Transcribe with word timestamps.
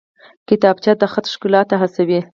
کتابچه 0.49 0.91
د 1.01 1.03
خط 1.11 1.25
ښکلا 1.33 1.61
ته 1.69 1.75
هڅوي 1.81 2.19